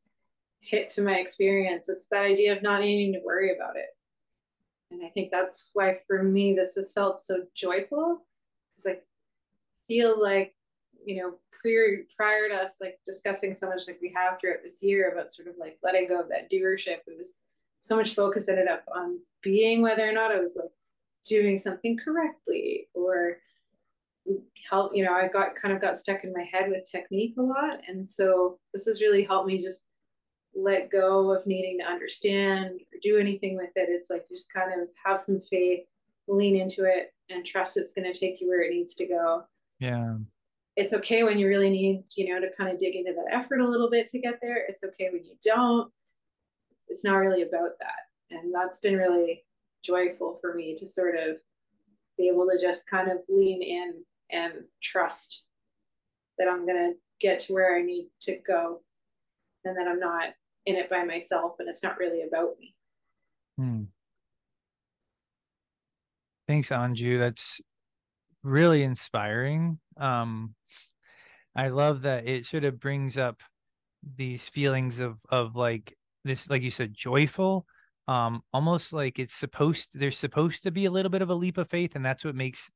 [0.61, 1.89] hit to my experience.
[1.89, 3.87] It's that idea of not needing to worry about it.
[4.93, 8.27] And I think that's why for me this has felt so joyful.
[8.77, 9.01] Because I
[9.89, 10.55] feel like,
[11.05, 14.83] you know, prior prior to us like discussing so much like we have throughout this
[14.83, 17.41] year about sort of like letting go of that doership, it was
[17.81, 20.71] so much focus ended up on being whether or not I was like
[21.25, 23.39] doing something correctly or
[24.69, 27.43] help you know i got kind of got stuck in my head with technique a
[27.43, 29.87] lot and so this has really helped me just
[30.55, 33.89] let go of needing to understand or do anything with it.
[33.89, 35.85] It's like just kind of have some faith,
[36.29, 39.45] lean into it, and trust it's going to take you where it needs to go.
[39.79, 40.17] Yeah.
[40.77, 43.61] It's okay when you really need, you know, to kind of dig into that effort
[43.61, 44.65] a little bit to get there.
[44.69, 45.91] It's okay when you don't.
[46.89, 48.03] It's not really about that.
[48.31, 49.45] And that's been really
[49.85, 51.37] joyful for me to sort of
[52.17, 55.45] be able to just kind of lean in and trust
[56.39, 58.81] that I'm going to get to where I need to go
[59.65, 60.31] and that I'm not
[60.67, 62.75] in it by myself and it's not really about me.
[63.59, 63.83] Hmm.
[66.49, 67.19] Thanks, Anju.
[67.19, 67.61] That's
[68.43, 69.79] really inspiring.
[69.97, 70.55] Um,
[71.55, 73.43] I love that it sort of brings up
[74.17, 77.67] these feelings of of like this, like you said, joyful.
[78.09, 81.35] Um, almost like it's supposed to, there's supposed to be a little bit of a
[81.35, 82.71] leap of faith, and that's what makes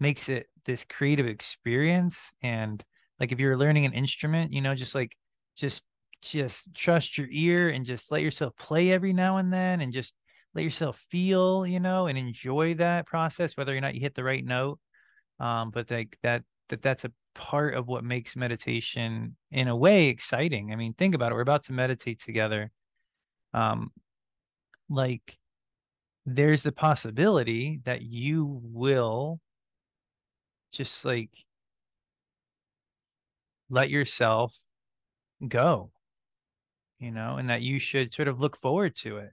[0.00, 2.32] makes it this creative experience.
[2.42, 2.84] And
[3.20, 5.16] like if you're learning an instrument, you know, just like
[5.56, 5.84] just
[6.22, 10.14] just trust your ear and just let yourself play every now and then and just
[10.54, 14.24] let yourself feel, you know, and enjoy that process, whether or not you hit the
[14.24, 14.78] right note.
[15.40, 20.08] Um, but like that, that that's a part of what makes meditation in a way
[20.08, 20.72] exciting.
[20.72, 21.34] I mean, think about it.
[21.34, 22.70] We're about to meditate together.
[23.52, 23.90] Um,
[24.88, 25.38] like
[26.26, 29.40] there's the possibility that you will
[30.72, 31.30] just like
[33.68, 34.54] let yourself
[35.46, 35.91] go
[37.02, 39.30] you know, and that you should sort of look forward to it.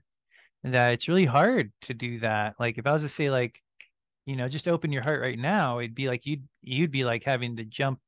[0.64, 2.56] And that it's really hard to do that.
[2.60, 3.60] Like if I was to say like,
[4.26, 7.24] you know, just open your heart right now, it'd be like you'd you'd be like
[7.24, 8.00] having to jump,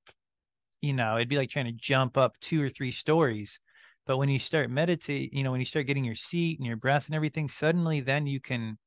[0.82, 3.60] you know, it'd be like trying to jump up two or three stories.
[4.06, 6.76] But when you start meditate, you know, when you start getting your seat and your
[6.76, 8.78] breath and everything, suddenly then you can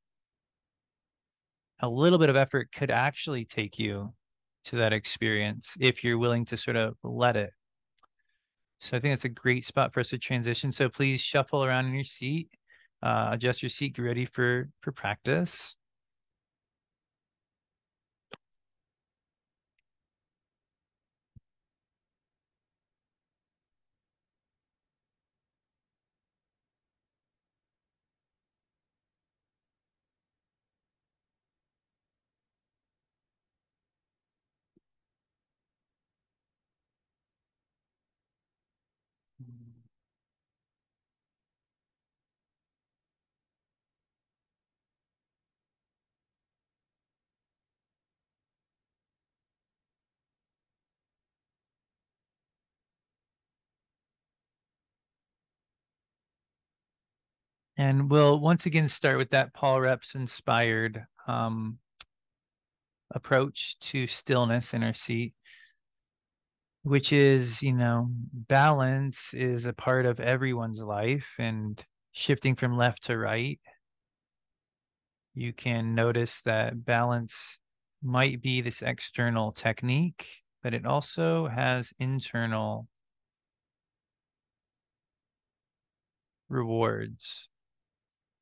[1.81, 4.13] a little bit of effort could actually take you
[4.65, 7.51] to that experience if you're willing to sort of let it
[8.79, 10.71] so I think it's a great spot for us to transition.
[10.71, 12.49] So please shuffle around in your seat,
[13.01, 15.75] uh, adjust your seat, get ready for for practice.
[57.77, 61.79] And we'll once again start with that Paul Reps inspired um,
[63.11, 65.33] approach to stillness in our seat,
[66.83, 73.03] which is, you know, balance is a part of everyone's life and shifting from left
[73.03, 73.59] to right.
[75.33, 77.59] You can notice that balance
[78.01, 80.27] might be this external technique,
[80.63, 82.87] but it also has internal
[86.47, 87.49] rewards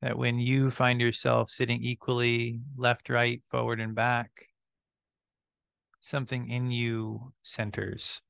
[0.04, 4.48] that when you find yourself sitting equally left, right, forward, and back,
[6.00, 8.20] something in you centers.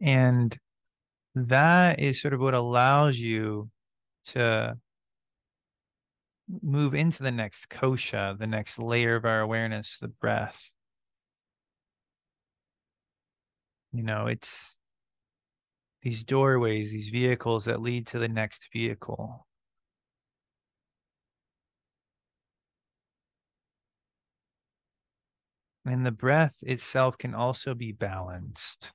[0.00, 0.58] And
[1.36, 3.70] that is sort of what allows you
[4.26, 4.76] to
[6.60, 10.72] move into the next kosha, the next layer of our awareness, the breath.
[13.92, 14.77] You know, it's
[16.08, 19.46] these doorways, these vehicles that lead to the next vehicle.
[25.84, 28.92] And the breath itself can also be balanced.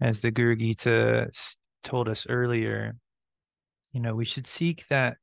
[0.00, 1.30] As the Guru Gita
[1.82, 2.94] told us earlier,
[3.92, 5.16] you know, we should seek that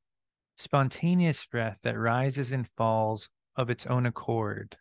[0.57, 4.75] spontaneous breath that rises and falls of its own accord.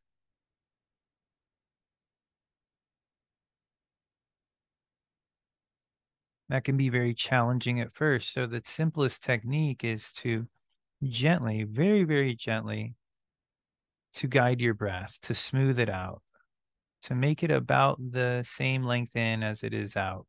[6.49, 8.33] That can be very challenging at first.
[8.33, 10.49] So the simplest technique is to
[11.05, 12.97] gently, very, very gently,
[14.15, 16.23] to guide your breath, to smooth it out,
[17.03, 20.27] to make it about the same length in as it is out.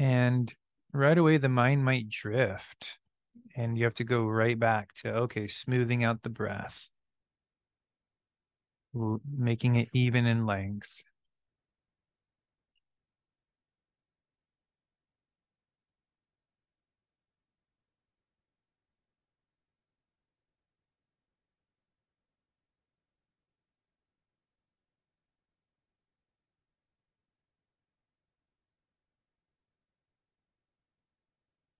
[0.00, 0.52] And
[0.92, 2.98] right away, the mind might drift,
[3.56, 6.90] and you have to go right back to okay, smoothing out the breath,
[9.36, 11.02] making it even in length.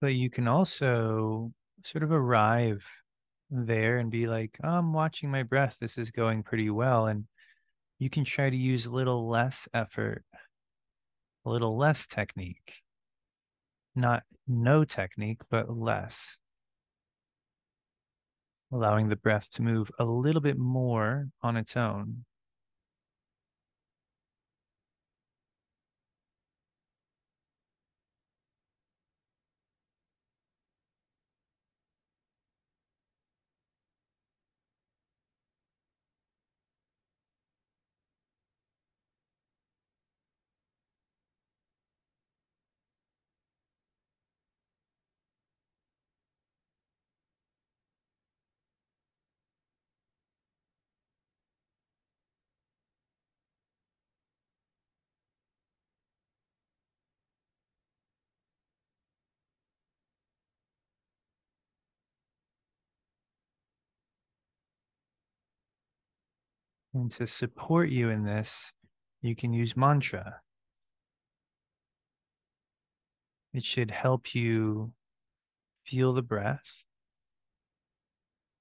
[0.01, 1.53] But you can also
[1.85, 2.85] sort of arrive
[3.51, 5.79] there and be like, I'm watching my breath.
[5.81, 7.07] This is going pretty well.
[7.07, 7.25] And
[7.99, 10.25] you can try to use a little less effort,
[11.45, 12.83] a little less technique.
[13.95, 16.39] Not no technique, but less.
[18.73, 22.25] Allowing the breath to move a little bit more on its own.
[66.93, 68.73] And to support you in this,
[69.23, 70.41] you can use mantra.
[73.53, 74.93] It should help you
[75.85, 76.85] feel the breath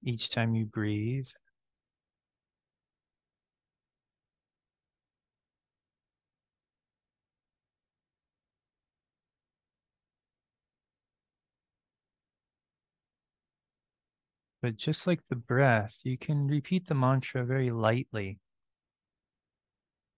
[0.03, 1.27] each time you breathe.
[14.61, 18.39] But just like the breath, you can repeat the mantra very lightly.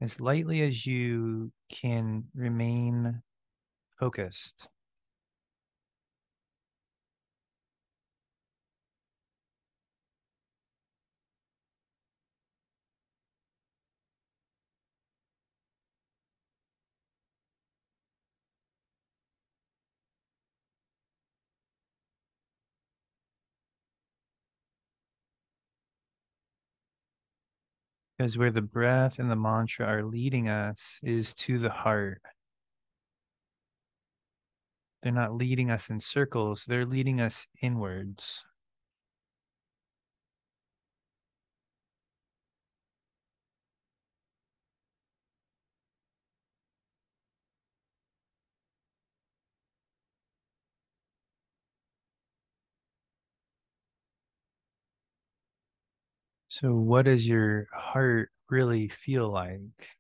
[0.02, 3.22] As lightly as you can remain
[4.00, 4.68] focused.
[28.22, 32.22] Because where the breath and the mantra are leading us is to the heart.
[35.02, 38.46] They're not leading us in circles, they're leading us inwards.
[56.62, 59.98] So, what does your heart really feel like?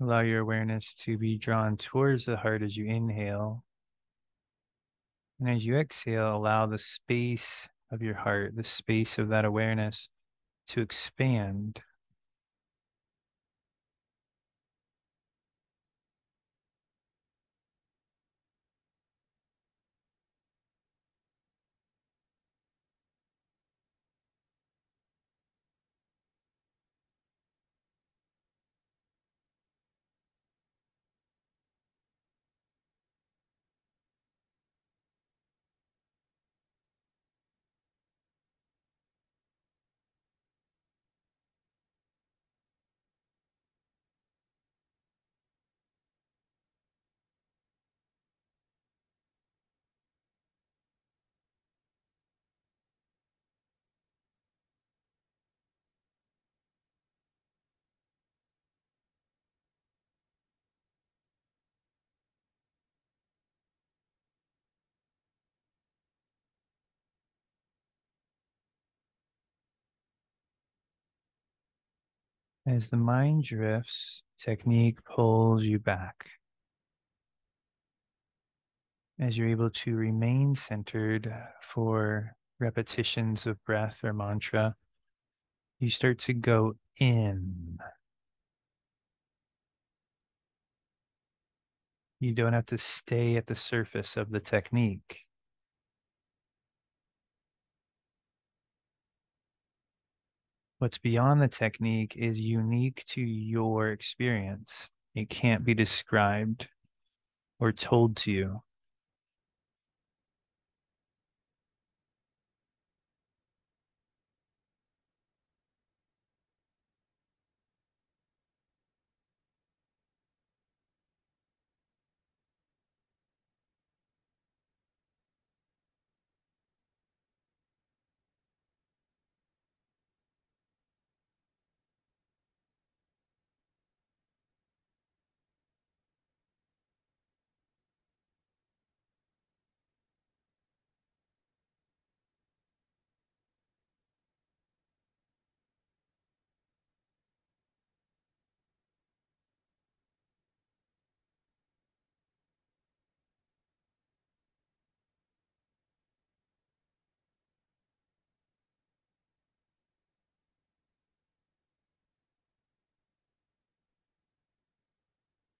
[0.00, 3.64] Allow your awareness to be drawn towards the heart as you inhale.
[5.40, 10.08] And as you exhale, allow the space of your heart, the space of that awareness
[10.68, 11.80] to expand.
[72.64, 76.30] As the mind drifts, technique pulls you back.
[79.18, 84.76] As you're able to remain centered for repetitions of breath or mantra,
[85.80, 87.78] you start to go in.
[92.20, 95.26] You don't have to stay at the surface of the technique.
[100.82, 104.88] What's beyond the technique is unique to your experience.
[105.14, 106.66] It can't be described
[107.60, 108.62] or told to you.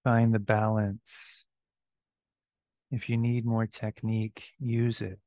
[0.04, 1.44] Find the balance.
[2.90, 5.20] If you need more technique, use it.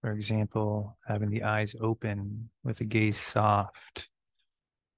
[0.00, 4.08] For example, having the eyes open with the gaze soft,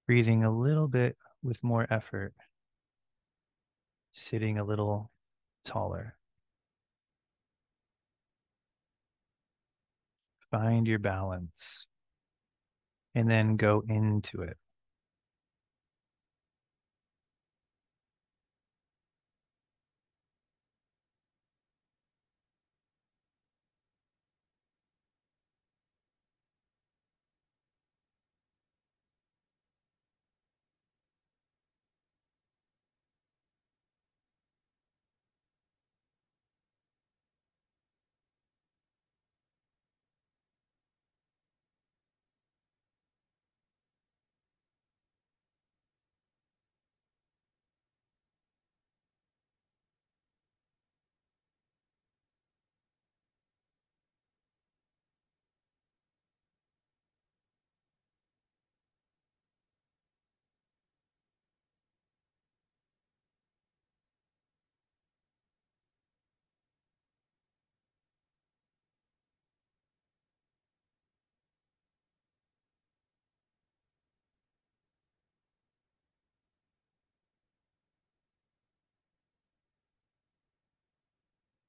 [0.07, 2.35] breathing a little bit with more effort,
[4.13, 5.11] sitting a little
[5.65, 6.17] taller.
[10.51, 11.87] Find your balance
[13.15, 14.59] and then go into it.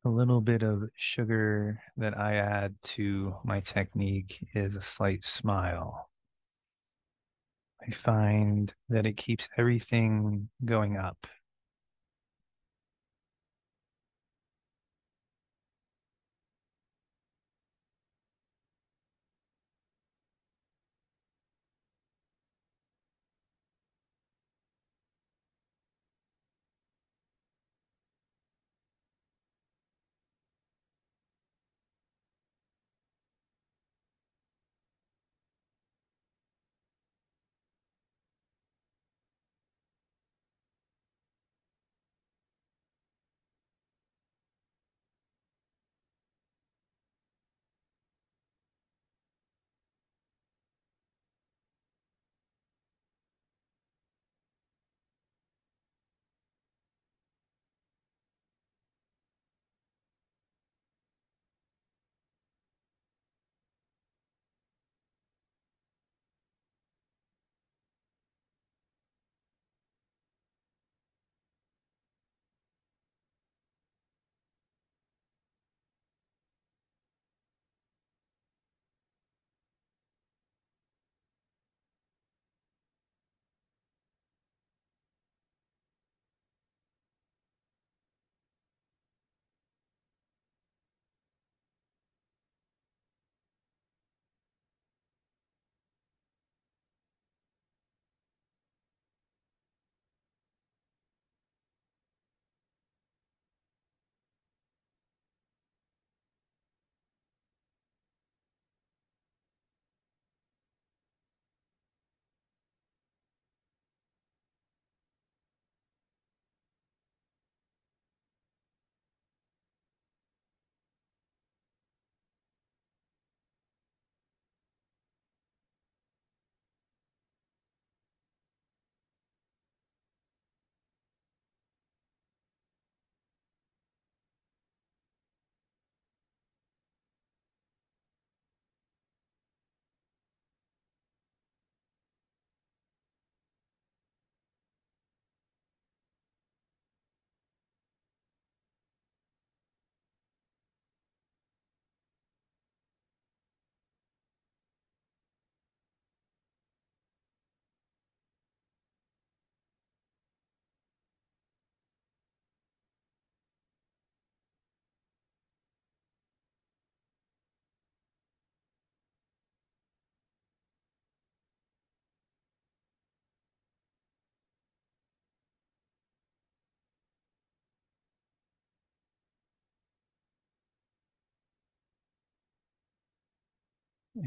[0.09, 6.09] A little bit of sugar that I add to my technique is a slight smile.
[7.87, 11.27] I find that it keeps everything going up.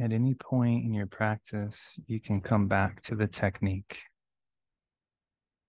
[0.00, 4.04] At any point in your practice, you can come back to the technique.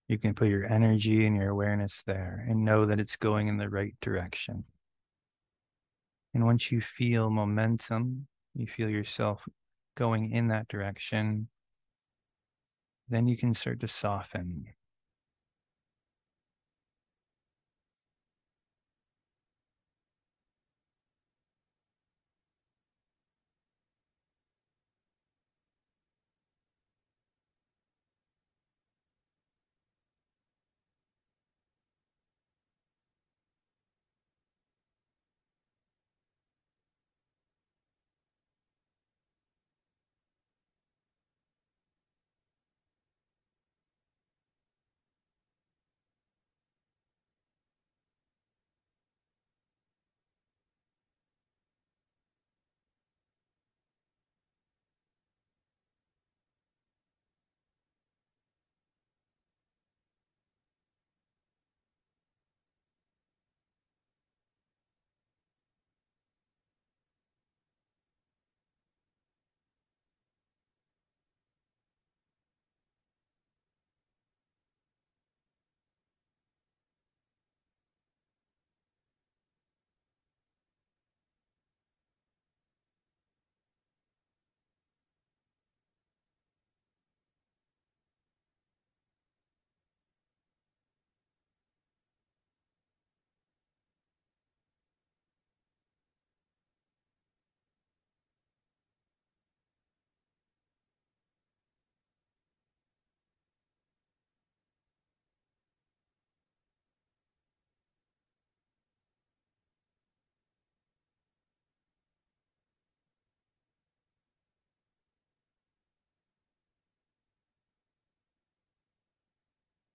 [0.08, 3.58] You can put your energy and your awareness there and know that it's going in
[3.58, 4.64] the right direction.
[6.34, 9.44] And once you feel momentum, you feel yourself
[9.96, 11.50] going in that direction,
[13.10, 14.66] then you can start to soften.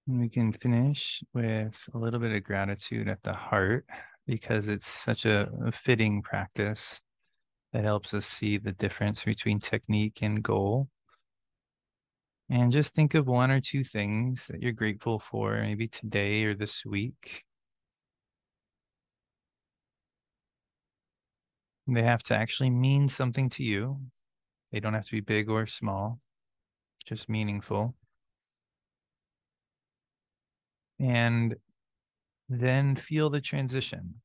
[0.09, 3.85] We can finish with a little bit of gratitude at the heart
[4.27, 7.03] because it's such a, fitting practice
[7.73, 10.89] that helps us see the difference between technique and goal.
[12.49, 16.55] And just think of one or two things that you're grateful for, maybe today or
[16.55, 17.45] this week.
[21.87, 24.01] They have to actually mean something to you.
[24.73, 26.21] They don't have to be big or small,
[27.05, 27.95] just meaningful.
[31.01, 31.57] And
[32.49, 34.23] then feel the transition.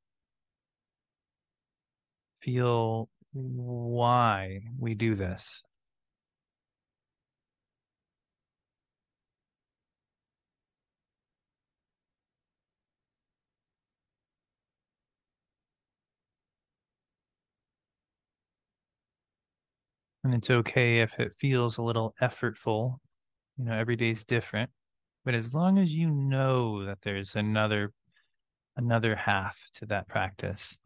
[2.41, 5.63] Feel why we do this.
[20.23, 22.99] And it's okay if it feels a little effortful.
[23.57, 24.71] You know, every day's different.
[25.25, 27.93] But as long as you know that there's another
[28.75, 30.77] another half to that practice,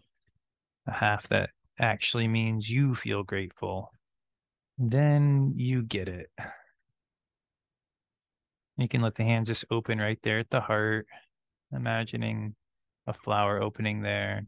[0.85, 3.91] a half that actually means you feel grateful,
[4.77, 6.29] then you get it.
[8.77, 11.07] You can let the hands just open right there at the heart,
[11.71, 12.55] imagining
[13.07, 14.43] a flower opening there.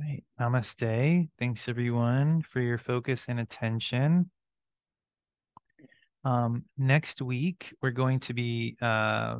[0.00, 0.24] Right.
[0.40, 1.28] Namaste.
[1.38, 4.30] Thanks everyone for your focus and attention.
[6.24, 9.36] Um, next week, we're going to be, uh,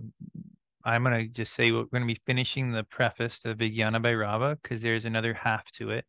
[0.84, 4.58] I'm going to just say we're going to be finishing the preface to Vijnana Bhairava
[4.62, 6.04] because there's another half to it.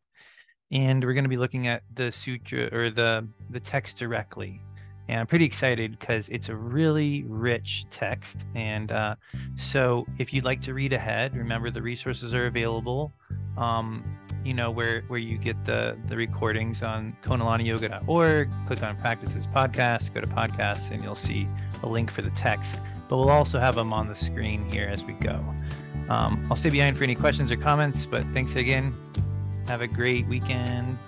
[0.70, 4.60] And we're going to be looking at the sutra or the, the text directly.
[5.08, 8.46] And I'm pretty excited because it's a really rich text.
[8.54, 9.16] And uh,
[9.56, 13.12] so if you'd like to read ahead, remember the resources are available.
[13.56, 14.04] Um,
[14.44, 20.12] you know where where you get the the recordings on konalaniyoga.org click on practices podcast
[20.12, 21.46] go to podcasts and you'll see
[21.82, 22.80] a link for the text.
[23.08, 25.44] But we'll also have them on the screen here as we go.
[26.08, 28.92] Um, i'll stay behind for any questions or comments but thanks again.
[29.68, 30.98] Have a great weekend